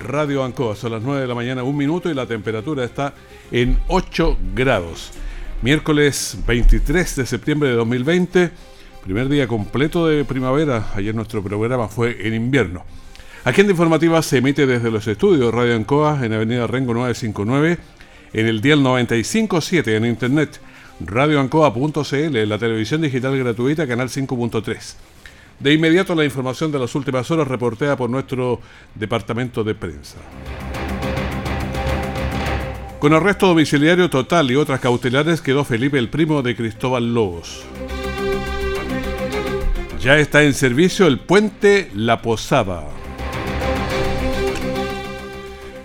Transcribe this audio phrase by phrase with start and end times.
[0.00, 0.76] Radio Ancoa.
[0.76, 3.14] Son las 9 de la mañana, un minuto y la temperatura está
[3.50, 5.12] en 8 grados.
[5.62, 8.50] Miércoles 23 de septiembre de 2020,
[9.04, 10.90] primer día completo de primavera.
[10.94, 12.84] Ayer nuestro programa fue en invierno.
[13.44, 17.78] Agenda Informativa se emite desde los estudios Radio Ancoa en Avenida Rengo 959,
[18.32, 20.60] en el dial 957 en internet,
[21.00, 25.15] radioancoa.cl, la televisión digital gratuita, canal 5.3.
[25.60, 28.60] De inmediato la información de las últimas horas reportea por nuestro
[28.94, 30.18] departamento de prensa.
[32.98, 37.64] Con arresto domiciliario total y otras cautelares quedó Felipe el primo de Cristóbal Lobos.
[40.00, 42.84] Ya está en servicio el puente La Posada.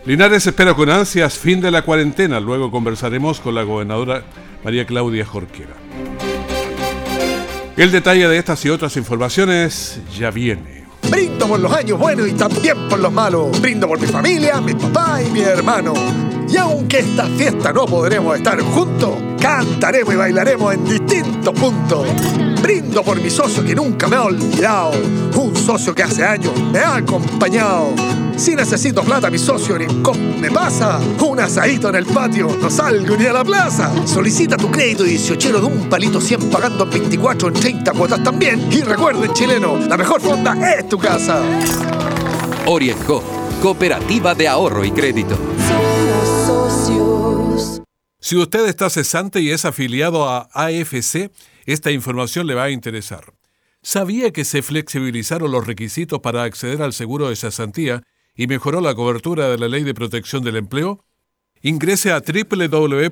[0.05, 2.39] Linares espera con ansias fin de la cuarentena.
[2.39, 4.23] Luego conversaremos con la gobernadora
[4.63, 5.75] María Claudia Jorquera.
[7.81, 10.85] El detalle de estas y otras informaciones ya viene.
[11.09, 13.59] Brindo por los años buenos y también por los malos.
[13.59, 15.95] Brindo por mi familia, mi papá y mi hermano.
[16.47, 22.05] Y aunque esta fiesta no podremos estar juntos, cantaremos y bailaremos en distintos puntos.
[22.61, 24.91] Brindo por mi socio que nunca me ha olvidado.
[25.37, 27.95] Un socio que hace años me ha acompañado.
[28.41, 30.99] Si necesito plata, mi socio Rincón me pasa.
[31.23, 33.93] Un asadito en el patio, no salgo ni a la plaza.
[34.07, 38.67] Solicita tu crédito 18 de un palito 100 pagando 24 en 30 cuotas también.
[38.71, 41.39] Y recuerden, chileno, la mejor fonda es tu casa.
[42.65, 43.23] Orienco,
[43.61, 45.37] Cooperativa de Ahorro y Crédito.
[48.19, 51.29] Si usted está cesante y es afiliado a AFC,
[51.67, 53.35] esta información le va a interesar.
[53.83, 58.01] ¿Sabía que se flexibilizaron los requisitos para acceder al seguro de cesantía
[58.35, 61.03] y mejoró la cobertura de la Ley de Protección del Empleo?
[61.61, 63.11] Ingrese a www.afc.cl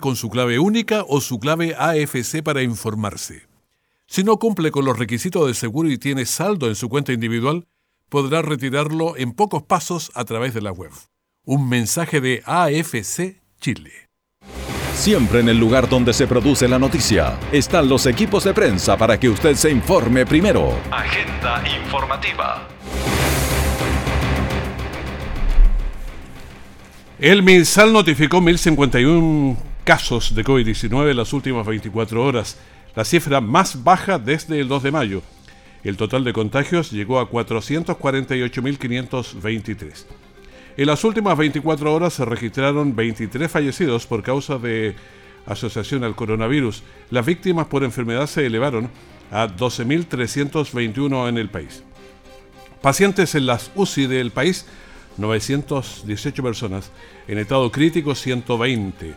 [0.00, 3.48] con su clave única o su clave AFC para informarse.
[4.06, 7.66] Si no cumple con los requisitos de seguro y tiene saldo en su cuenta individual,
[8.08, 10.90] podrá retirarlo en pocos pasos a través de la web.
[11.44, 14.10] Un mensaje de AFC Chile.
[14.94, 19.18] Siempre en el lugar donde se produce la noticia están los equipos de prensa para
[19.18, 20.78] que usted se informe primero.
[20.90, 22.68] Agenda informativa.
[27.20, 32.56] El MinSal notificó 1.051 casos de COVID-19 en las últimas 24 horas,
[32.96, 35.20] la cifra más baja desde el 2 de mayo.
[35.84, 40.06] El total de contagios llegó a 448.523.
[40.78, 44.96] En las últimas 24 horas se registraron 23 fallecidos por causa de
[45.44, 46.82] asociación al coronavirus.
[47.10, 48.88] Las víctimas por enfermedad se elevaron
[49.30, 51.82] a 12.321 en el país.
[52.80, 54.64] Pacientes en las UCI del país
[55.16, 56.90] 918 personas,
[57.28, 59.14] en estado crítico 120,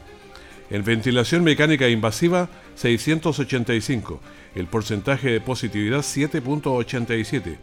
[0.70, 4.20] en ventilación mecánica invasiva 685,
[4.56, 7.58] el porcentaje de positividad 7.87,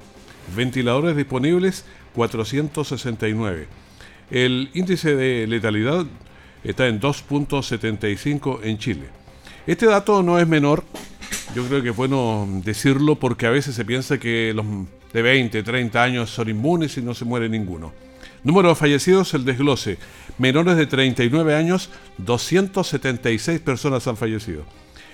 [0.54, 3.66] ventiladores disponibles 469,
[4.30, 6.06] el índice de letalidad
[6.62, 9.08] está en 2.75 en Chile.
[9.66, 10.84] Este dato no es menor,
[11.54, 14.64] yo creo que es bueno decirlo porque a veces se piensa que los
[15.12, 17.92] de 20, 30 años son inmunes y no se muere ninguno.
[18.42, 19.98] Número de fallecidos, el desglose.
[20.38, 24.64] Menores de 39 años, 276 personas han fallecido.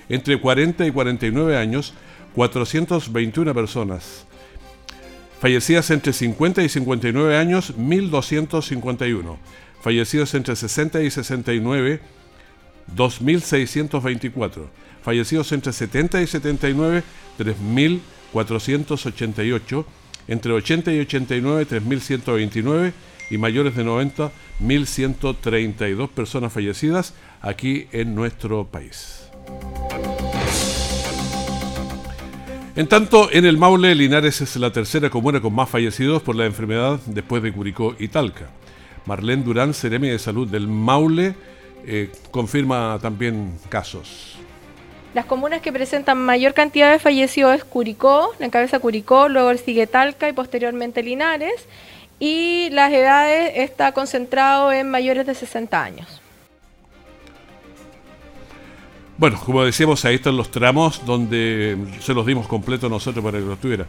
[0.09, 1.93] Entre 40 y 49 años,
[2.35, 4.27] 421 personas.
[5.41, 9.37] Fallecidas entre 50 y 59 años, 1.251.
[9.81, 12.01] Fallecidos entre 60 y 69,
[12.95, 14.69] 2.624.
[15.03, 17.03] Fallecidos entre 70 y 79,
[17.39, 19.85] 3.488.
[20.29, 22.93] Entre 80 y 89, 3.129
[23.31, 24.31] y mayores de 90,
[24.63, 29.31] 1.132 personas fallecidas aquí en nuestro país.
[32.77, 36.45] En tanto, en el Maule, Linares es la tercera comuna con más fallecidos por la
[36.45, 38.51] enfermedad después de Curicó y Talca.
[39.07, 41.35] Marlene Durán, Seremi de Salud del Maule,
[41.87, 44.37] eh, confirma también casos.
[45.15, 49.87] Las comunas que presentan mayor cantidad de fallecidos es Curicó, la cabeza Curicó, luego sigue
[49.87, 51.55] Talca y posteriormente Linares
[52.19, 56.21] y las edades está concentrado en mayores de 60 años.
[59.19, 63.45] Bueno, como decíamos, ahí están los tramos donde se los dimos completos nosotros para que
[63.45, 63.87] los tuviera.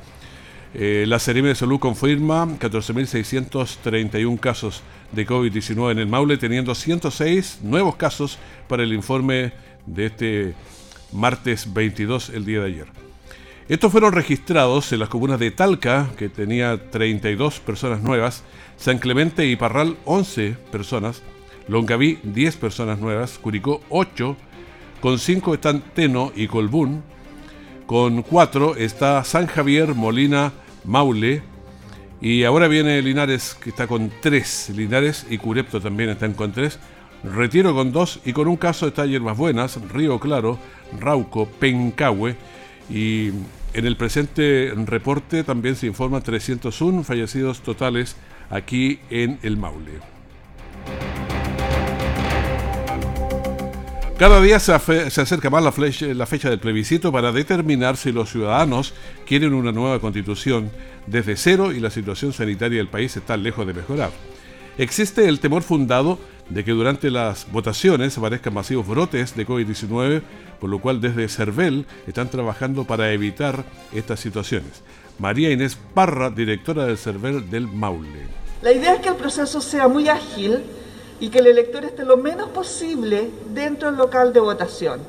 [0.74, 7.60] Eh, la Seremi de Salud confirma 14.631 casos de COVID-19 en el Maule, teniendo 106
[7.64, 8.38] nuevos casos
[8.68, 9.54] para el informe
[9.86, 10.54] de este
[11.12, 13.07] martes 22, el día de ayer.
[13.70, 18.46] Estos fueron registrados en las comunas de Talca, que tenía 32 personas nuevas,
[18.78, 21.22] San Clemente y Parral 11 personas,
[21.68, 24.38] Longaví 10 personas nuevas, Curicó 8,
[25.02, 27.04] con 5 están Teno y Colbún,
[27.88, 30.54] con 4 está San Javier, Molina,
[30.86, 31.44] Maule,
[32.22, 36.80] y ahora viene Linares que está con 3, Linares y Curepto también están con 3,
[37.26, 40.58] Retiro con 2 y con un caso está Hierbas Buenas, Río Claro,
[40.98, 42.38] Rauco, Pencahue
[42.90, 43.32] y
[43.78, 48.16] en el presente reporte también se informan 301 fallecidos totales
[48.50, 50.00] aquí en el Maule.
[54.18, 58.96] Cada día se, acerca más la, fecha del plebiscito para determinar si los ciudadanos
[59.28, 60.72] quieren una nueva constitución
[61.06, 64.10] desde cero y la situación sanitaria del país está lejos de mejorar.
[64.80, 66.18] Existe el temor fundado
[66.50, 70.22] de que durante las votaciones aparezcan masivos brotes de COVID-19,
[70.60, 74.82] por lo cual desde CERVEL están trabajando para evitar estas situaciones.
[75.20, 78.28] María Inés Parra, directora del CERVEL del Maule.
[78.62, 80.64] La idea es que el proceso sea muy ágil
[81.20, 85.00] y que el elector esté lo menos posible dentro del local de votación.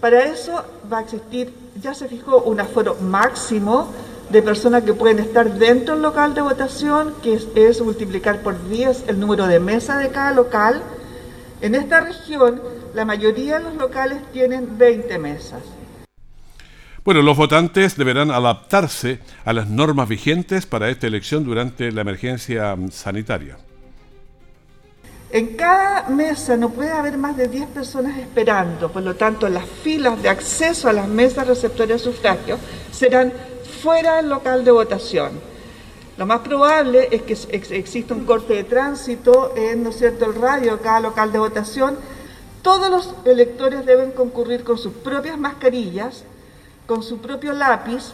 [0.00, 3.92] Para eso va a existir, ya se fijó, un aforo máximo
[4.30, 9.04] de personas que pueden estar dentro del local de votación, que es, multiplicar por 10
[9.08, 10.82] el número de mesas de cada local.
[11.60, 12.60] En esta región,
[12.94, 15.62] la mayoría de los locales tienen 20 mesas.
[17.04, 22.76] Bueno, los votantes deberán adaptarse a las normas vigentes para esta elección durante la emergencia
[22.90, 23.56] sanitaria.
[25.32, 29.64] En cada mesa no puede haber más de 10 personas esperando, por lo tanto las
[29.64, 32.58] filas de acceso a las mesas receptoras de sufragio
[32.90, 33.32] serán
[33.82, 35.30] fuera del local de votación.
[36.16, 37.32] Lo más probable es que
[37.76, 40.26] exista un corte de tránsito en ¿no cierto?
[40.26, 41.96] el radio de cada local de votación.
[42.62, 46.24] Todos los electores deben concurrir con sus propias mascarillas,
[46.86, 48.12] con su propio lápiz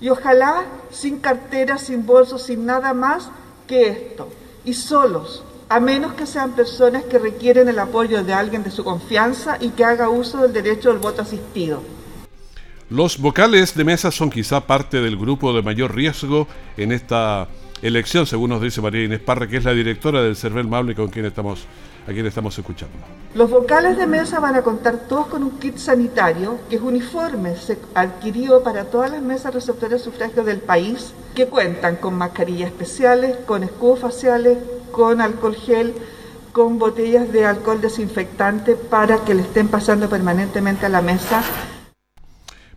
[0.00, 3.28] y ojalá sin cartera, sin bolso, sin nada más
[3.68, 4.28] que esto.
[4.64, 8.82] Y solos, a menos que sean personas que requieren el apoyo de alguien de su
[8.82, 11.82] confianza y que haga uso del derecho del voto asistido.
[12.90, 16.46] Los vocales de mesa son quizá parte del grupo de mayor riesgo
[16.76, 17.48] en esta
[17.80, 21.08] elección, según nos dice María Inés Parra, que es la directora del CERVEL Mable con
[21.08, 21.64] quien estamos,
[22.06, 22.94] a quien estamos escuchando.
[23.34, 27.56] Los vocales de mesa van a contar todos con un kit sanitario que es uniforme,
[27.56, 32.68] se adquirió para todas las mesas receptoras de sufragio del país, que cuentan con mascarillas
[32.68, 34.58] especiales, con escudos faciales,
[34.92, 35.94] con alcohol gel,
[36.52, 41.42] con botellas de alcohol desinfectante para que le estén pasando permanentemente a la mesa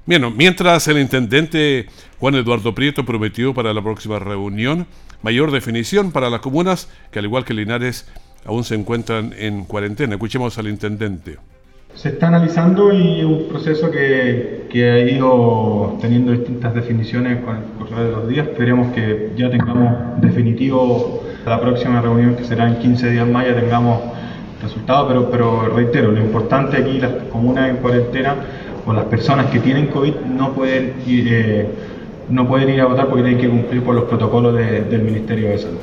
[0.08, 1.88] Mientras el intendente
[2.20, 4.88] Juan Eduardo Prieto prometió para la próxima reunión
[5.22, 8.08] mayor definición para las comunas que al igual que Linares
[8.46, 10.16] aún se encuentran en cuarentena.
[10.16, 11.38] Escuchemos al intendente.
[11.94, 17.64] Se está analizando y un proceso que, que, ha ido teniendo distintas definiciones con el
[17.78, 18.48] correr de los días.
[18.48, 23.56] Esperemos que ya tengamos definitivo la próxima reunión que será en 15 días más, ya
[23.56, 24.00] tengamos
[24.62, 28.36] resultados, pero, pero reitero, lo importante aquí, las comunas en cuarentena,
[28.88, 31.70] o las personas que tienen COVID no pueden ir, eh,
[32.30, 35.58] no pueden ir a votar porque tienen que cumplir con los protocolos del Ministerio de
[35.58, 35.80] Salud.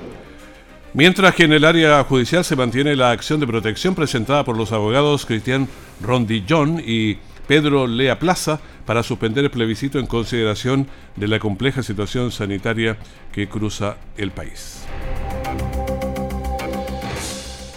[0.95, 4.73] Mientras que en el área judicial se mantiene la acción de protección presentada por los
[4.73, 5.69] abogados Cristian
[6.01, 12.31] Rondillón y Pedro Lea Plaza para suspender el plebiscito en consideración de la compleja situación
[12.31, 12.97] sanitaria
[13.33, 14.87] que cruza el país.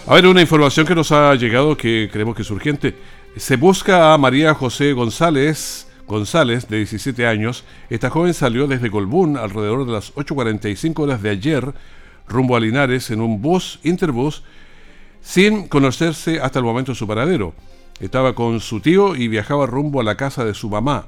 [0.06, 2.94] A ver, una información que nos ha llegado que creemos que es urgente.
[3.36, 7.64] Se busca a María José González, González, de 17 años.
[7.88, 11.74] Esta joven salió desde Colbún alrededor de las 8.45 horas de ayer,
[12.26, 14.42] rumbo a Linares, en un bus, Interbus,
[15.20, 17.54] sin conocerse hasta el momento su paradero.
[18.00, 21.06] Estaba con su tío y viajaba rumbo a la casa de su mamá.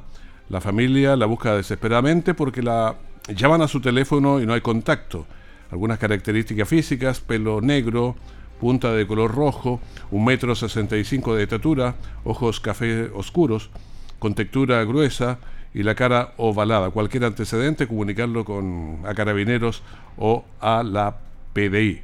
[0.49, 2.97] La familia la busca desesperadamente porque la
[3.35, 5.27] llaman a su teléfono y no hay contacto.
[5.71, 8.17] Algunas características físicas, pelo negro,
[8.61, 13.71] punta de color rojo, un metro sesenta y cinco de estatura, ojos café oscuros,
[14.19, 15.38] con textura gruesa
[15.75, 16.90] y la cara ovalada.
[16.90, 19.83] Cualquier antecedente, comunicarlo con a carabineros
[20.19, 21.17] o a la
[21.52, 22.02] PDI.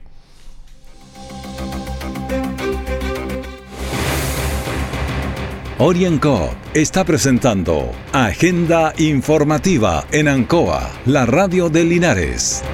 [5.78, 12.64] Orienco está presentando Agenda Informativa en Ancoa, la radio de Linares.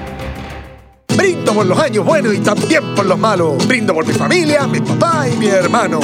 [1.15, 3.65] Brindo por los años buenos y también por los malos.
[3.67, 5.99] Brindo por mi familia, mi papá y mi hermano.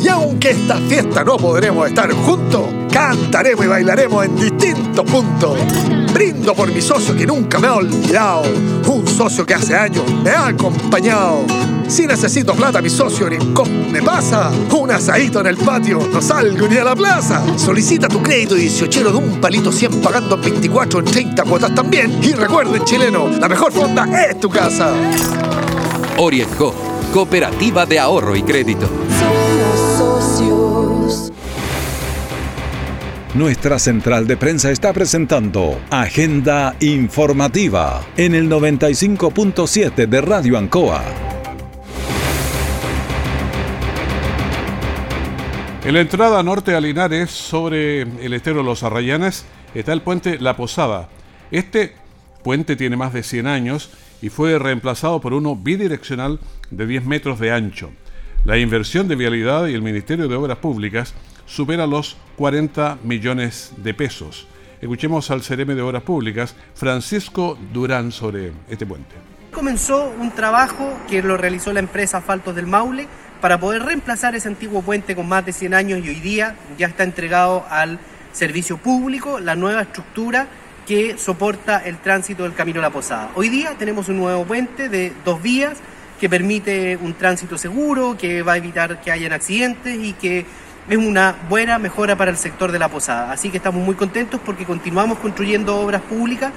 [0.00, 2.62] Y aunque esta fiesta no podremos estar juntos,
[2.92, 5.58] cantaremos y bailaremos en distintos puntos.
[6.12, 8.42] Brindo por mi socio que nunca me ha olvidado,
[8.86, 11.44] un socio que hace años me ha acompañado.
[11.88, 13.38] Si necesito plata, mi socio ni
[13.90, 14.50] me pasa.
[14.72, 17.42] Un asadito en el patio, no salgo ni a la plaza.
[17.56, 22.18] Solicita tu crédito 18 de un palito 100 pagando 24 en 30 cuotas también.
[22.22, 24.92] Y recuerden, chileno, la mejor fonda es tu casa.
[26.18, 26.74] Orienco,
[27.12, 28.86] Cooperativa de Ahorro y Crédito.
[33.38, 41.04] Nuestra central de prensa está presentando Agenda Informativa en el 95.7 de Radio Ancoa.
[45.84, 50.56] En la entrada norte a Linares, sobre el estero Los Arrayanes, está el puente La
[50.56, 51.08] Posada.
[51.52, 51.94] Este
[52.42, 53.90] puente tiene más de 100 años
[54.20, 56.40] y fue reemplazado por uno bidireccional
[56.72, 57.92] de 10 metros de ancho.
[58.44, 61.14] La inversión de vialidad y el Ministerio de Obras Públicas
[61.48, 64.46] supera los 40 millones de pesos.
[64.80, 69.16] Escuchemos al CRM de Obras Públicas, Francisco Durán, sobre este puente.
[69.50, 73.08] Comenzó un trabajo que lo realizó la empresa Asfaltos del Maule
[73.40, 76.86] para poder reemplazar ese antiguo puente con más de 100 años y hoy día ya
[76.86, 77.98] está entregado al
[78.32, 80.46] servicio público la nueva estructura
[80.86, 83.30] que soporta el tránsito del Camino a la Posada.
[83.34, 85.78] Hoy día tenemos un nuevo puente de dos vías
[86.20, 90.44] que permite un tránsito seguro, que va a evitar que hayan accidentes y que
[90.88, 93.32] es una buena mejora para el sector de la posada.
[93.32, 96.52] Así que estamos muy contentos porque continuamos construyendo obras públicas,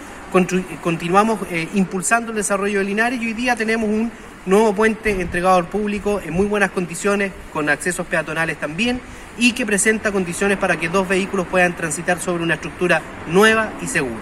[0.81, 4.11] continuamos eh, impulsando el desarrollo de Linares y hoy día tenemos un
[4.45, 9.01] nuevo puente entregado al público en muy buenas condiciones, con accesos peatonales también,
[9.37, 13.87] y que presenta condiciones para que dos vehículos puedan transitar sobre una estructura nueva y
[13.87, 14.21] segura.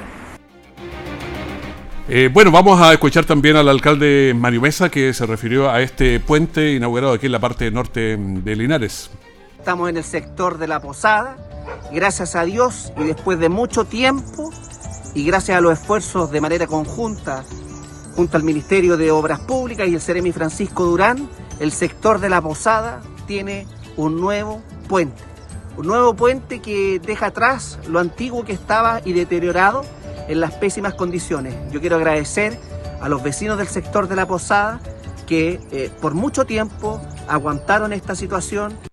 [2.12, 6.20] Eh, bueno, vamos a escuchar también al alcalde Mario Mesa que se refirió a este
[6.20, 9.12] puente inaugurado aquí en la parte norte de Linares.
[9.60, 11.36] Estamos en el sector de la Posada,
[11.92, 14.50] gracias a Dios y después de mucho tiempo
[15.14, 17.44] y gracias a los esfuerzos de manera conjunta
[18.16, 22.42] Junto al Ministerio de Obras Públicas y el Ceremi Francisco Durán, el sector de la
[22.42, 25.22] Posada tiene un nuevo puente.
[25.78, 29.84] Un nuevo puente que deja atrás lo antiguo que estaba y deteriorado
[30.28, 31.54] en las pésimas condiciones.
[31.72, 32.58] Yo quiero agradecer
[33.02, 34.80] a los vecinos del sector de la Posada
[35.28, 38.89] que eh, por mucho tiempo aguantaron esta situación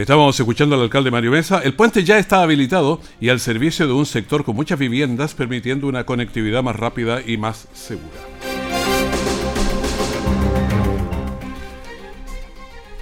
[0.00, 1.60] Estamos escuchando al alcalde Mario Mesa.
[1.64, 5.88] El puente ya está habilitado y al servicio de un sector con muchas viviendas, permitiendo
[5.88, 8.06] una conectividad más rápida y más segura.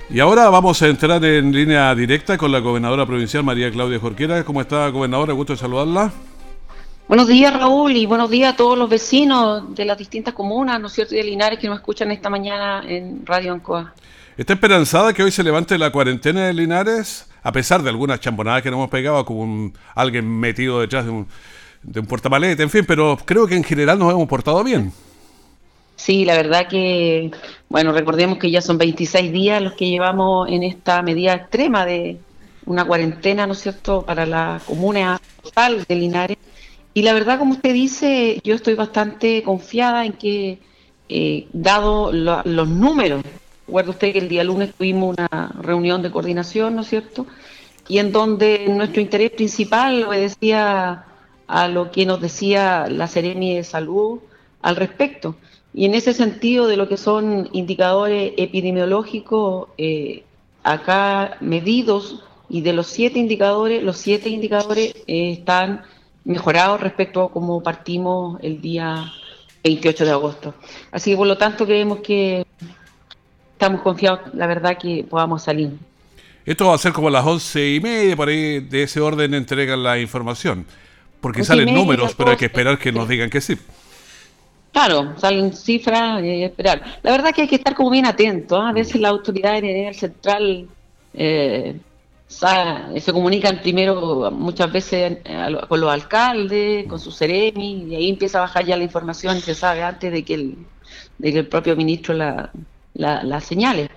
[0.08, 4.42] Y ahora vamos a entrar en línea directa con la gobernadora provincial María Claudia Jorquera.
[4.42, 5.34] ¿Cómo está, gobernadora?
[5.34, 6.10] Gusto de saludarla.
[7.08, 10.86] Buenos días, Raúl, y buenos días a todos los vecinos de las distintas comunas, ¿no
[10.86, 13.92] es cierto?, y de Linares que nos escuchan esta mañana en Radio Ancoa.
[14.36, 17.26] ¿Está esperanzada que hoy se levante la cuarentena de Linares?
[17.42, 21.26] A pesar de algunas chambonadas que nos hemos pegado, como alguien metido detrás de un,
[21.82, 24.92] de un portamalete, en fin, pero creo que en general nos hemos portado bien.
[25.94, 27.30] Sí, la verdad que,
[27.70, 32.18] bueno, recordemos que ya son 26 días los que llevamos en esta medida extrema de
[32.66, 36.36] una cuarentena, ¿no es cierto?, para la comuna total de Linares.
[36.92, 40.58] Y la verdad, como usted dice, yo estoy bastante confiada en que,
[41.08, 43.22] eh, dado los números
[43.66, 47.26] Recuerda usted que el día lunes tuvimos una reunión de coordinación, ¿no es cierto?
[47.88, 51.04] Y en donde nuestro interés principal obedecía
[51.46, 54.20] a lo que nos decía la Seremi de Salud
[54.62, 55.36] al respecto.
[55.74, 60.24] Y en ese sentido de lo que son indicadores epidemiológicos, eh,
[60.62, 65.82] acá medidos, y de los siete indicadores, los siete indicadores eh, están
[66.24, 69.12] mejorados respecto a cómo partimos el día
[69.64, 70.54] 28 de agosto.
[70.92, 72.46] Así que por lo tanto creemos que
[73.56, 75.70] estamos confiados, la verdad, que podamos salir.
[76.44, 79.32] Esto va a ser como a las once y media, por ahí de ese orden
[79.34, 80.66] entregan la información.
[81.20, 83.56] Porque salen números, pero hay que esperar que nos digan que sí.
[84.72, 86.82] Claro, salen cifras y hay que esperar.
[87.02, 88.60] La verdad que hay que estar como bien atento.
[88.60, 88.68] ¿ah?
[88.68, 90.68] A veces las autoridades a nivel central
[91.14, 91.76] eh,
[92.28, 95.18] se comunican primero muchas veces
[95.68, 99.54] con los alcaldes, con sus seremi, y ahí empieza a bajar ya la información, se
[99.54, 100.58] sabe antes de que el,
[101.18, 102.50] de que el propio ministro la,
[102.96, 103.90] las señales.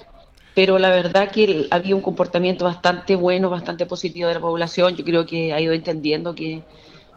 [0.56, 4.96] Pero la verdad que había un comportamiento bastante bueno, bastante positivo de la población.
[4.96, 6.63] Yo creo que ha ido entendiendo que,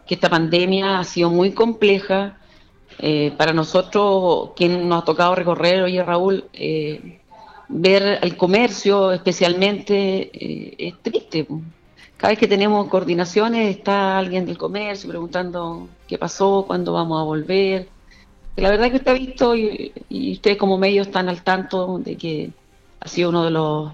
[0.07, 2.37] esta pandemia ha sido muy compleja.
[2.99, 7.19] Eh, para nosotros, quien nos ha tocado recorrer, oye Raúl, eh,
[7.67, 11.47] ver el comercio especialmente eh, es triste.
[12.17, 17.23] Cada vez que tenemos coordinaciones está alguien del comercio preguntando qué pasó, cuándo vamos a
[17.23, 17.89] volver.
[18.55, 19.91] La verdad que usted ha visto y,
[20.31, 22.51] ustedes como medios están al tanto de que
[22.99, 23.91] ha sido uno de los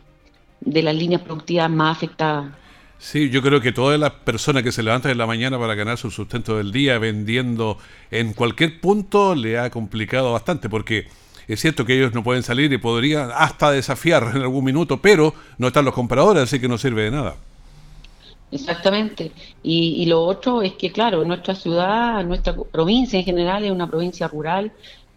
[0.61, 2.51] de las líneas productivas más afectadas.
[2.97, 5.97] Sí, yo creo que todas las personas que se levantan en la mañana para ganar
[5.97, 7.77] su sustento del día vendiendo
[8.11, 11.07] en cualquier punto le ha complicado bastante porque
[11.47, 15.33] es cierto que ellos no pueden salir y podrían hasta desafiar en algún minuto, pero
[15.57, 17.35] no están los compradores, así que no sirve de nada.
[18.51, 19.31] Exactamente.
[19.61, 24.27] Y, lo otro es que, claro, nuestra ciudad, nuestra provincia en general es una provincia
[24.27, 24.71] rural,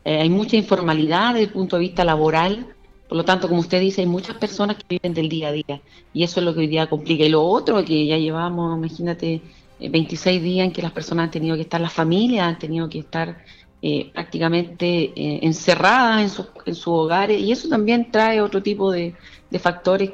[0.04, 2.66] eh, hay mucha informalidad desde el punto de vista laboral,
[3.08, 5.82] por lo tanto, como usted dice, hay muchas personas que viven del día a día
[6.14, 7.24] y eso es lo que hoy día complica.
[7.24, 9.42] Y lo otro, que ya llevamos, imagínate,
[9.78, 12.88] 26 eh, días en que las personas han tenido que estar, las familias han tenido
[12.88, 13.44] que estar
[13.82, 18.90] eh, prácticamente eh, encerradas en, sus en sus hogares y eso también trae otro tipo
[18.90, 19.14] de,
[19.60, 20.12] factores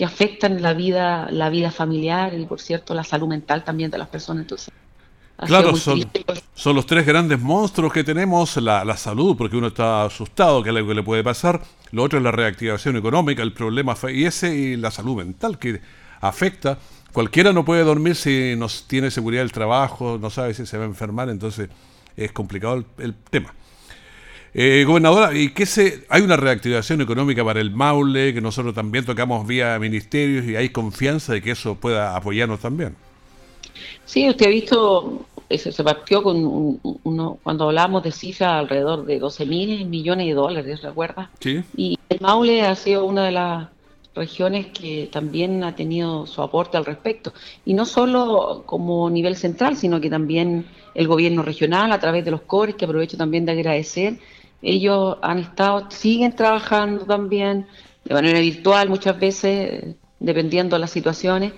[0.00, 3.98] que afectan la vida, la vida familiar y, por cierto, la salud mental también de
[3.98, 4.44] las personas.
[4.44, 4.72] Entonces,
[5.36, 6.10] Claro, son,
[6.54, 10.70] son, los tres grandes monstruos que tenemos, la, la, salud, porque uno está asustado que
[10.70, 11.60] algo que le puede pasar,
[11.92, 15.82] lo otro es la reactivación económica, el problema y ese y la salud mental que
[16.22, 16.78] afecta.
[17.12, 20.84] Cualquiera no puede dormir si no tiene seguridad del trabajo, no sabe si se va
[20.84, 21.68] a enfermar, entonces
[22.16, 23.52] es complicado el, tema.
[24.52, 29.04] Eh, gobernadora, ¿y qué se, hay una reactivación económica para el Maule, que nosotros también
[29.04, 32.96] tocamos vía ministerios y hay confianza de que eso pueda apoyarnos también?
[34.04, 35.26] Sí, usted ha visto
[35.58, 40.82] se partió con uno, cuando hablábamos de cifras alrededor de 12 mil millones de dólares,
[40.82, 41.28] ¿recuerdas?
[41.40, 41.62] Sí.
[41.76, 43.68] Y el Maule ha sido una de las
[44.14, 47.32] regiones que también ha tenido su aporte al respecto.
[47.64, 52.30] Y no solo como nivel central, sino que también el gobierno regional a través de
[52.30, 54.18] los CORES, que aprovecho también de agradecer.
[54.62, 57.66] Ellos han estado, siguen trabajando también
[58.04, 61.52] de manera virtual muchas veces, dependiendo de las situaciones,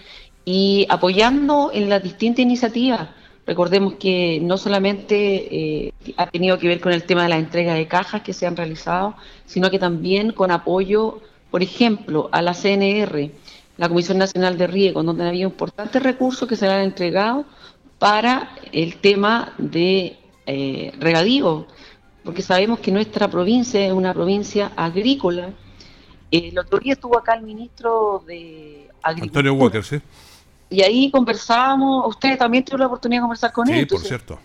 [0.45, 3.09] y apoyando en las distintas iniciativas.
[3.47, 7.75] Recordemos que no solamente eh, ha tenido que ver con el tema de la entrega
[7.75, 9.17] de cajas que se han realizado,
[9.47, 13.31] sino que también con apoyo, por ejemplo, a la CNR,
[13.79, 17.45] la Comisión Nacional de Riego, donde había importantes recursos que se han entregado
[17.99, 20.17] para el tema de
[20.47, 21.67] eh, regadío,
[22.25, 25.51] porque sabemos que nuestra provincia es una provincia agrícola.
[26.31, 29.41] El otro día estuvo acá el ministro de Agricultura.
[29.41, 30.01] Antonio Walker, sí
[30.73, 33.81] y ahí conversábamos, usted también tuvo la oportunidad de conversar con él.
[33.81, 34.39] Sí, por cierto.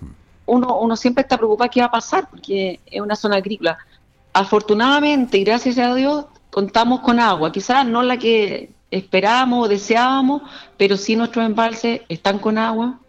[0.45, 3.77] Uno, uno siempre está preocupado qué va a pasar, porque es una zona agrícola.
[4.33, 10.41] Afortunadamente y gracias a Dios contamos con agua, quizás no la que esperábamos o deseábamos,
[10.75, 12.99] pero sí nuestros embalses están con agua.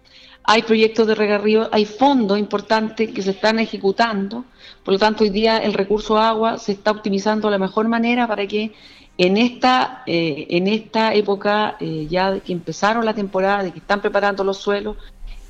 [0.51, 4.47] Hay proyectos de regarrío, hay fondos importantes que se están ejecutando,
[4.83, 8.27] por lo tanto hoy día el recurso agua se está optimizando de la mejor manera
[8.27, 8.73] para que
[9.19, 13.81] en esta, eh, en esta época, eh, ya de que empezaron la temporada, de que
[13.81, 14.97] están preparando los suelos,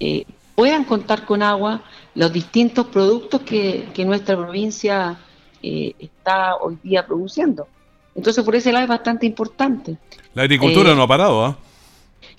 [0.01, 0.25] eh,
[0.57, 1.81] puedan contar con agua
[2.17, 5.17] los distintos productos que, nuestra provincia
[5.63, 7.69] está hoy día produciendo.
[8.17, 9.97] Entonces, por ese lado es bastante importante.
[10.35, 11.57] La agricultura no ha parado, ¿ah?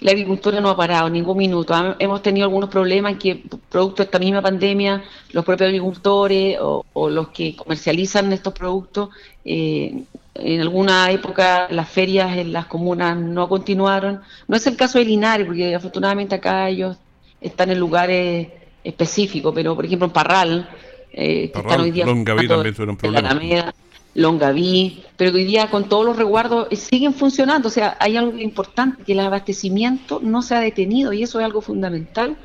[0.01, 1.73] La agricultura no ha parado ningún minuto.
[1.99, 6.85] Hemos tenido algunos problemas en que, producto de esta misma pandemia, los propios agricultores o,
[6.93, 9.09] o los que comercializan estos productos
[9.43, 10.03] eh,
[10.35, 14.21] en alguna época las ferias en las comunas no continuaron.
[14.47, 16.97] No es el caso de Linares, porque afortunadamente acá ellos
[17.41, 18.47] están en lugares
[18.83, 20.69] específicos, pero por ejemplo en Parral,
[21.11, 23.73] eh, están hoy día Longaví también tuvieron problemas.
[24.15, 27.67] Longaví, pero hoy día con todos los resguardos eh, siguen funcionando.
[27.67, 31.45] O sea, hay algo importante, que el abastecimiento no se ha detenido y eso es
[31.45, 32.37] algo fundamental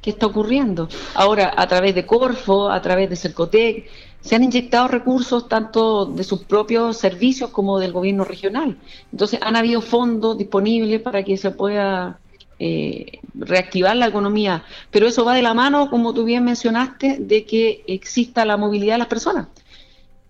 [0.00, 0.88] que está ocurriendo.
[1.14, 3.86] Ahora, a través de Corfo, a través de Cercotec,
[4.20, 8.76] se han inyectado recursos tanto de sus propios servicios como del gobierno regional.
[9.12, 12.18] Entonces han habido fondos disponibles para que se pueda
[12.58, 17.44] eh, reactivar la economía, pero eso va de la mano, como tú bien mencionaste, de
[17.44, 19.48] que exista la movilidad de las personas.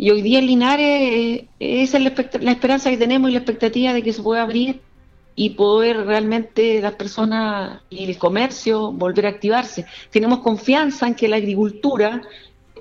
[0.02, 2.04] Y hoy día en Linares eh, esa es
[2.42, 4.80] la, esperanza que tenemos y la expectativa de que se pueda abrir
[5.36, 9.84] y poder realmente las personas y el comercio volver a activarse.
[10.08, 12.22] Tenemos confianza en que la agricultura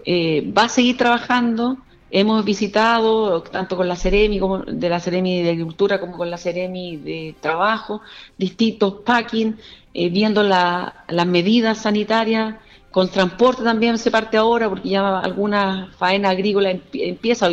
[0.05, 1.79] eh, va a seguir trabajando.
[2.10, 6.38] Hemos visitado, tanto con la Ceremi, como de la Ceremi de Agricultura, como con la
[6.38, 7.99] Ceremi de Trabajo,
[8.38, 9.58] distintos packing,
[9.93, 12.55] eh, viendo las medidas sanitarias.
[12.91, 17.49] Con transporte también se parte ahora, porque ya alguna faena agrícola empieza,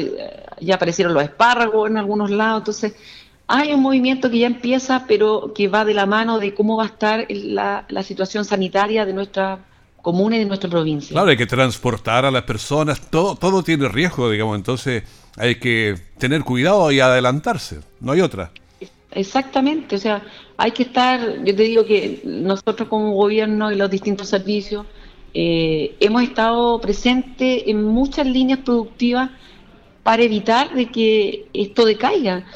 [0.60, 2.96] ya aparecieron los espárragos en algunos lados, entonces
[3.46, 6.84] hay un movimiento que ya empieza, pero que va de la mano de cómo va
[6.84, 9.58] a estar la, la situación sanitaria de nuestra
[10.06, 11.14] comunes de nuestra provincia.
[11.14, 15.02] Claro, hay que transportar a las personas, todo, todo tiene riesgo, digamos, entonces
[15.36, 18.52] hay que tener cuidado y adelantarse, no hay otra.
[19.10, 20.22] Exactamente, o sea,
[20.56, 24.86] hay que estar, yo te digo que nosotros como gobierno y los distintos servicios
[25.38, 29.28] eh, hemos estado presentes en muchas líneas productivas
[30.02, 32.46] para evitar de que esto decaiga.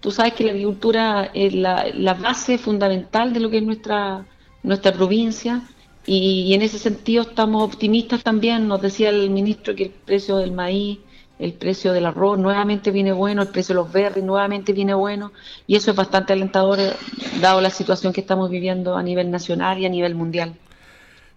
[0.00, 4.24] Tú sabes que la agricultura es la, base fundamental de lo que es nuestra,
[4.62, 5.68] nuestra provincia
[6.06, 8.66] y, en ese sentido estamos optimistas también.
[8.66, 10.98] Nos decía el ministro que el precio del maíz,
[11.38, 15.32] el precio del arroz nuevamente viene bueno, el precio de los berries nuevamente viene bueno
[15.66, 16.94] y eso es bastante alentador eh,
[17.42, 20.54] dado la situación que estamos viviendo a nivel nacional y a nivel mundial.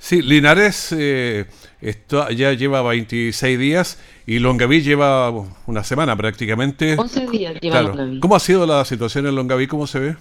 [0.04, 1.46] Sí, Linares eh,
[1.80, 5.32] esto ya lleva 26 días y Longaví lleva
[5.66, 6.98] una semana prácticamente.
[6.98, 8.20] 11 días lleva Longaví.
[8.20, 9.66] ¿Cómo ha sido la situación en Longaví?
[9.66, 10.18] ¿Cómo se ve?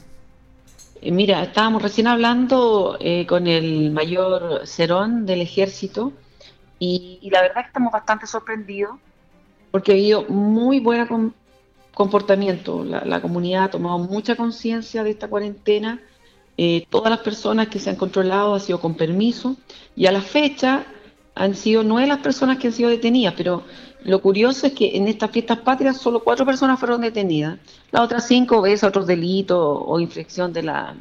[1.01, 6.13] Eh, mira, estábamos recién hablando eh, con el mayor Cerón del ejército
[6.79, 9.01] y, la verdad que estamos bastante sorprendidos
[9.73, 11.35] porque ha habido muy buen
[11.93, 12.85] comportamiento.
[12.85, 16.01] La, la comunidad ha tomado mucha conciencia de esta cuarentena
[16.65, 19.57] eh, todas las personas que se han controlado han sido con permiso
[19.97, 20.87] y a la fecha
[21.35, 23.65] han sido nueve las personas que han sido detenidas, pero
[24.05, 27.59] lo curioso es que en estas fiestas patrias solo cuatro personas fueron detenidas.
[27.91, 30.95] Las otras cinco ves otros delitos o infracción de la,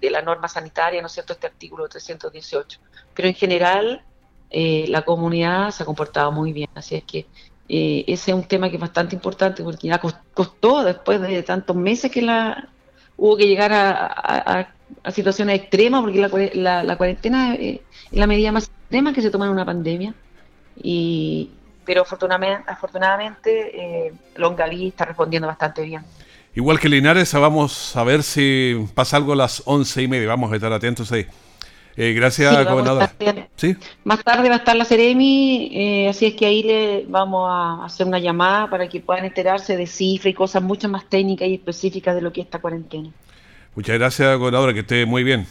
[0.00, 2.78] de la norma sanitaria, ¿no es cierto?, este artículo 318.
[3.14, 4.00] Pero en general
[4.48, 7.26] eh, la comunidad se ha comportado muy bien, así es que
[7.68, 11.74] eh, ese es un tema que es bastante importante porque ya costó después de tantos
[11.74, 12.68] meses que la
[13.16, 14.73] hubo que llegar a
[15.12, 19.52] situaciones extremas, porque la, la, cuarentena es la medida más extrema que se toma en
[19.52, 20.14] una pandemia.
[20.82, 21.50] Y,
[21.84, 26.02] pero afortunadamente, afortunadamente eh, Longaví está respondiendo bastante bien.
[26.54, 30.28] Igual que Linares, vamos a ver si pasa algo a las once y media.
[30.28, 31.26] Vamos a estar atentos ahí.
[31.96, 33.08] Eh, gracias, gobernador.
[34.04, 37.84] Más tarde va a estar la Ceremi, eh, así es que ahí le vamos a
[37.84, 41.54] hacer una llamada para que puedan enterarse de cifras y cosas mucho más técnicas y
[41.54, 43.10] específicas de lo que es esta cuarentena.
[43.76, 45.46] Muchas gracias, gobernadora, que esté muy bien.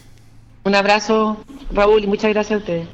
[0.64, 2.88] Un abrazo, Raúl, y muchas gracias a ustedes.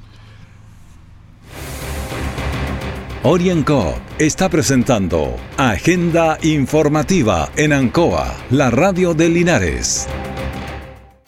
[3.21, 10.07] Orienco está presentando Agenda Informativa en Ancoa, la radio de Linares.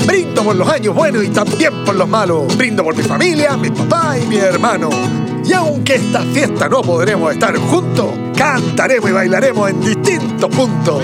[0.07, 2.57] Brindo por los años buenos y también por los malos.
[2.57, 4.89] Brindo por mi familia, mi papá y mi hermano.
[5.45, 11.03] Y aunque esta fiesta no podremos estar juntos, cantaremos y bailaremos en distintos puntos.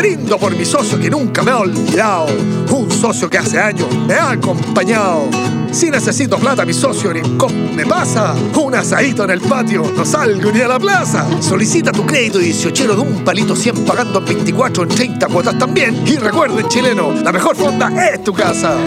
[0.00, 2.28] Brindo por mi socio que nunca me ha olvidado,
[2.70, 5.28] un socio que hace años me ha acompañado.
[5.70, 7.36] Si necesito plata, mi socio en
[7.76, 8.34] me pasa.
[8.54, 11.26] Un asadito en el patio, no salgo ni a la plaza.
[11.42, 16.02] Solicita tu crédito 18 de un palito 100 pagando 24 en 30 cuotas también.
[16.06, 18.78] Y recuerden, chileno, la mejor fonda es tu casa.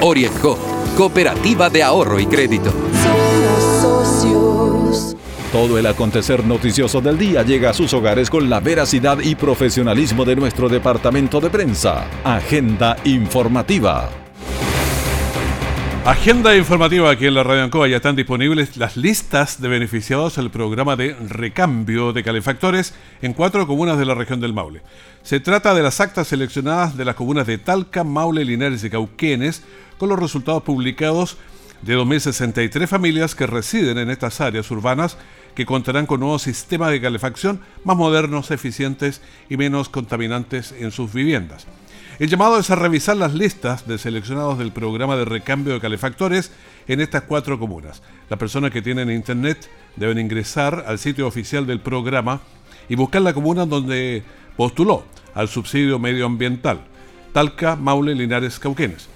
[0.00, 0.56] Orienco,
[0.96, 2.72] Cooperativa de Ahorro y Crédito.
[5.52, 10.24] Todo el acontecer noticioso del día llega a sus hogares con la veracidad y profesionalismo
[10.24, 12.08] de nuestro departamento de prensa.
[12.22, 14.08] Agenda informativa.
[16.04, 20.50] Agenda informativa aquí en la Radio Ancoa ya están disponibles las listas de beneficiados del
[20.50, 24.82] programa de recambio de calefactores en cuatro comunas de la región del Maule.
[25.24, 29.64] Se trata de las actas seleccionadas de las comunas de Talca, Maule, Linares y Cauquenes
[29.98, 31.38] con los resultados publicados
[31.82, 35.16] de 2.063 familias que residen en estas áreas urbanas
[35.54, 41.12] que contarán con nuevos sistemas de calefacción más modernos, eficientes y menos contaminantes en sus
[41.12, 41.66] viviendas.
[42.18, 46.52] El llamado es a revisar las listas de seleccionados del programa de recambio de calefactores
[46.86, 48.02] en estas cuatro comunas.
[48.28, 52.40] Las personas que tienen internet deben ingresar al sitio oficial del programa
[52.88, 54.22] y buscar la comuna donde
[54.56, 56.80] postuló al subsidio medioambiental,
[57.32, 59.09] Talca, Maule, Linares, Cauquenes.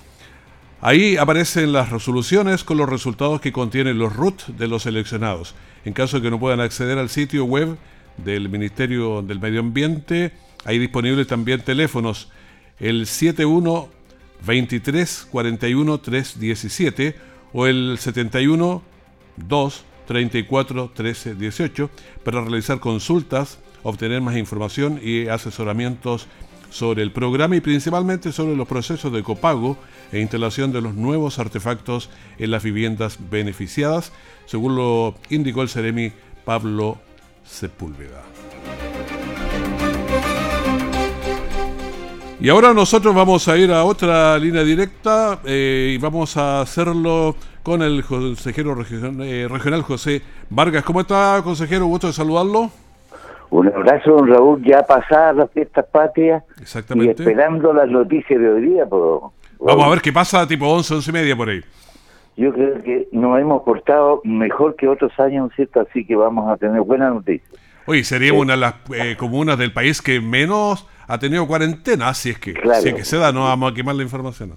[0.86, 5.54] Ahí aparecen las resoluciones con los resultados que contienen los RUT de los seleccionados.
[5.86, 7.78] En caso de que no puedan acceder al sitio web
[8.18, 10.32] del Ministerio del Medio Ambiente,
[10.66, 12.28] hay disponibles también teléfonos
[12.78, 13.88] el 71
[14.46, 17.16] 23 41 317
[17.54, 18.82] o el 71
[19.38, 21.90] 2 34 13 18
[22.24, 26.26] para realizar consultas, obtener más información y asesoramientos
[26.74, 29.76] sobre el programa y principalmente sobre los procesos de copago
[30.10, 34.10] e instalación de los nuevos artefactos en las viviendas beneficiadas,
[34.46, 36.10] según lo indicó el Ceremi
[36.44, 36.98] Pablo
[37.44, 38.24] Sepúlveda.
[42.40, 47.36] Y ahora nosotros vamos a ir a otra línea directa eh, y vamos a hacerlo
[47.62, 50.82] con el consejero eh, regional José Vargas.
[50.82, 51.86] ¿Cómo está, consejero?
[51.86, 52.83] Gusto de saludarlo.
[53.54, 56.42] Un abrazo, don Raúl, ya pasadas las fiestas patrias
[56.96, 58.84] y esperando las noticias de hoy día.
[58.90, 61.60] Vamos a ver qué pasa tipo 11, 11 y media por ahí.
[62.36, 65.86] Yo creo que nos hemos portado mejor que otros años, ¿cierto?
[65.88, 67.48] Así que vamos a tener buenas noticias.
[67.86, 72.30] Oye, seríamos una de las eh, comunas del país que menos ha tenido cuarentena, así
[72.30, 74.54] es que, si es que se da, no vamos a quemar la información.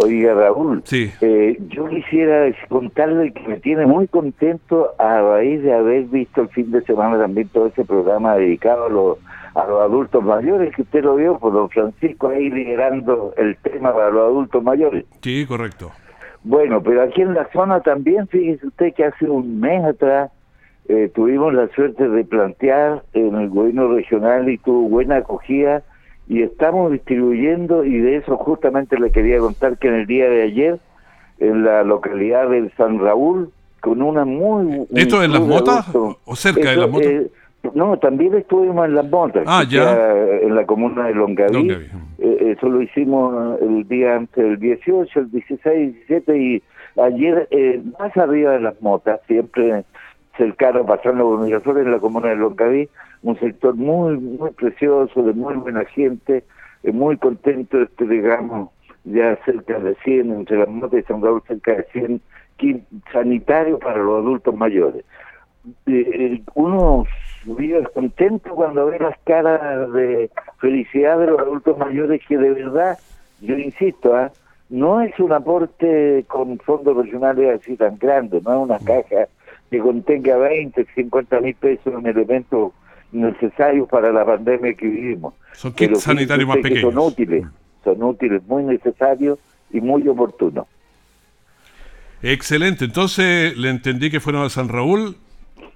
[0.00, 1.10] Oiga, Raúl, sí.
[1.20, 6.48] Eh, yo quisiera contarle que me tiene muy contento a raíz de haber visto el
[6.50, 9.18] fin de semana también todo ese programa dedicado a los,
[9.54, 13.92] a los adultos mayores, que usted lo vio por don Francisco ahí liderando el tema
[13.92, 15.04] para los adultos mayores.
[15.20, 15.90] Sí, correcto.
[16.44, 20.30] Bueno, pero aquí en la zona también, fíjese usted que hace un mes atrás
[20.88, 25.82] eh, tuvimos la suerte de plantear en el gobierno regional y tuvo buena acogida
[26.28, 30.42] y estamos distribuyendo y de eso justamente le quería contar que en el día de
[30.42, 30.78] ayer
[31.38, 36.70] en la localidad del San Raúl con una muy esto en las motas o cerca
[36.70, 37.30] de las motas eh,
[37.74, 40.14] no también estuvimos en las motas ah ya.
[40.42, 41.70] en la comuna de Longaví,
[42.18, 46.62] eh, eso lo hicimos el día antes del 18 el 16 17 y
[47.00, 49.84] ayer eh, más arriba de las motas siempre
[50.38, 52.88] cercano pasando por Miraflores en la comuna de Longaví
[53.22, 56.44] un sector muy muy precioso, de muy buena gente,
[56.82, 58.70] eh, muy contento, este, digamos,
[59.04, 62.20] ya cerca de 100, entre las motas y San Raúl, cerca de 100
[62.56, 65.04] kits sanitarios para los adultos mayores.
[65.86, 67.04] Eh, eh, uno
[67.44, 72.98] vive contento cuando ve las caras de felicidad de los adultos mayores que de verdad,
[73.40, 74.30] yo insisto, ¿ah?
[74.70, 79.28] no es un aporte con fondos regionales así tan grande, no es una caja
[79.70, 82.72] que contenga 20, 50 mil pesos en elementos
[83.12, 85.34] necesarios para la pandemia que vivimos.
[85.52, 86.92] Son kits sanitarios más pequeños.
[86.92, 87.44] Son útiles,
[87.84, 89.38] son útiles, muy necesarios
[89.70, 90.66] y muy oportunos.
[92.22, 95.16] Excelente, entonces le entendí que fueron a San Raúl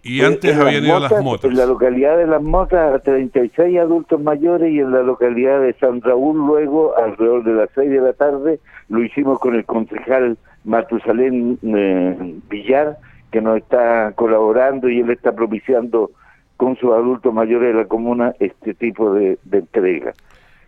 [0.02, 1.50] y antes habían ido a las motas.
[1.50, 6.00] En la localidad de Las Motas, 36 adultos mayores y en la localidad de San
[6.00, 11.58] Raúl, luego, alrededor de las 6 de la tarde, lo hicimos con el concejal Matusalén
[11.62, 12.98] eh, Villar,
[13.32, 16.10] que nos está colaborando y él está propiciando
[16.56, 20.12] con sus adultos mayores de la comuna este tipo de, entrega.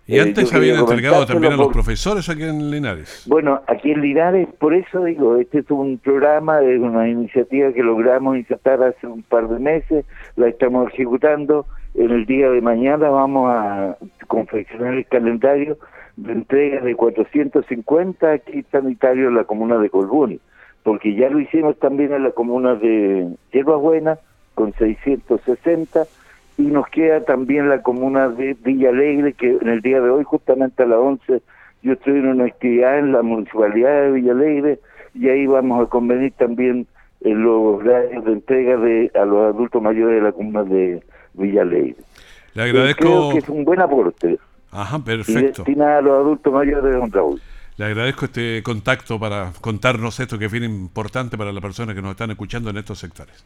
[0.07, 3.25] Y antes eh, habían entregado también a los profesores aquí en Linares.
[3.27, 7.83] Bueno, aquí en Linares, por eso digo, este es un programa, es una iniciativa que
[7.83, 10.05] logramos insertar hace un par de meses,
[10.37, 11.67] la estamos ejecutando.
[11.95, 13.97] En el día de mañana vamos a
[14.27, 15.79] confeccionar el calendario
[16.17, 20.41] de entrega de 450 aquí sanitarios en la comuna de Colbún,
[20.85, 24.21] porque ya lo hicimos también en la comuna de Hierbas Buenas,
[24.55, 26.05] con 660
[26.59, 30.23] y nos queda también la comuna de Villa Alegre que en el día de hoy
[30.23, 31.43] justamente a las 11
[31.83, 34.79] yo estoy en una actividad en la municipalidad de Villa Alegre
[35.15, 36.87] y ahí vamos a convenir también
[37.23, 41.63] en los horarios de entrega de a los adultos mayores de la comuna de Villa
[41.63, 41.97] Alegre.
[42.53, 43.01] Le agradezco.
[43.01, 44.39] Creo que es un buen aporte.
[44.71, 45.41] Ajá, perfecto.
[45.41, 47.41] Y destinado a los adultos mayores de Don Raúl.
[47.77, 52.03] Le agradezco este contacto para contarnos esto que es bien importante para las personas que
[52.03, 53.45] nos están escuchando en estos sectores.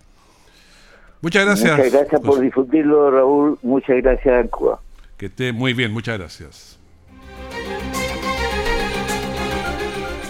[1.23, 1.77] Muchas gracias.
[1.77, 3.59] Muchas gracias por difundirlo, Raúl.
[3.62, 4.81] Muchas gracias, Cuba.
[5.17, 6.79] Que esté muy bien, muchas gracias.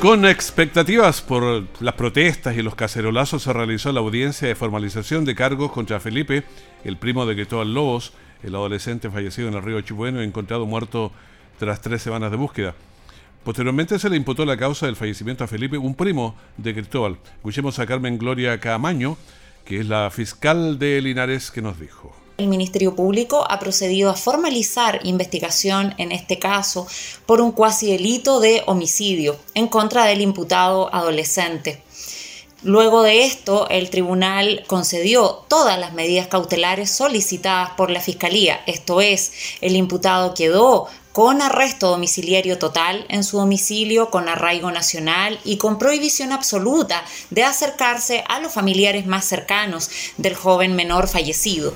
[0.01, 5.35] Con expectativas por las protestas y los cacerolazos se realizó la audiencia de formalización de
[5.35, 6.45] cargos contra Felipe,
[6.85, 11.11] el primo de Cristóbal Lobos, el adolescente fallecido en el río Chibueno y encontrado muerto
[11.59, 12.75] tras tres semanas de búsqueda.
[13.45, 17.19] Posteriormente se le imputó la causa del fallecimiento a Felipe, un primo de Cristóbal.
[17.37, 19.17] Escuchemos a Carmen Gloria Camaño,
[19.65, 22.15] que es la fiscal de Linares, que nos dijo.
[22.39, 26.87] El Ministerio Público ha procedido a formalizar investigación en este caso
[27.27, 31.83] por un cuasi delito de homicidio en contra del imputado adolescente.
[32.63, 39.01] Luego de esto, el tribunal concedió todas las medidas cautelares solicitadas por la Fiscalía, esto
[39.01, 40.89] es, el imputado quedó
[41.19, 47.43] con arresto domiciliario total en su domicilio, con arraigo nacional y con prohibición absoluta de
[47.43, 51.75] acercarse a los familiares más cercanos del joven menor fallecido.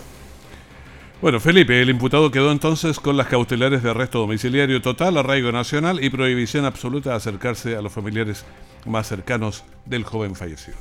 [1.21, 6.05] Bueno, Felipe, el imputado quedó entonces con las cautelares de arresto domiciliario total, arraigo nacional
[6.05, 8.45] y prohibición absoluta de acercarse a los familiares
[8.87, 10.77] más cercanos del joven fallecido.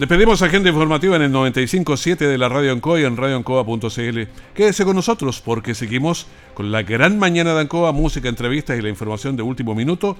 [0.00, 4.20] Despedimos agenda informativa en el 95.7 de la Radio Ancoa y en radioancoa.cl.
[4.54, 8.88] Quédese con nosotros porque seguimos con la gran mañana de Ancoa, música, entrevistas y la
[8.88, 10.16] información de último minuto.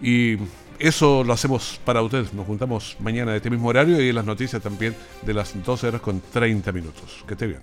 [0.00, 0.36] Y
[0.78, 2.32] eso lo hacemos para ustedes.
[2.34, 5.88] Nos juntamos mañana de este mismo horario y en las noticias también de las 12
[5.88, 7.24] horas con 30 minutos.
[7.26, 7.62] Que esté bien.